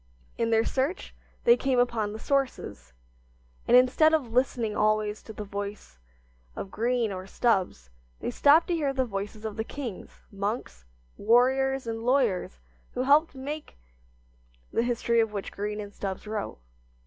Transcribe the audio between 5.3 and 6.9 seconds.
the voice of